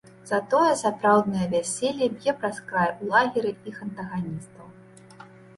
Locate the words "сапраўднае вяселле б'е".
0.83-2.35